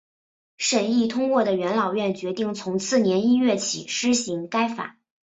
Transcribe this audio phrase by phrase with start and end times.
[0.57, 4.97] 审议通过的元老院决定从次年一月起施行该法。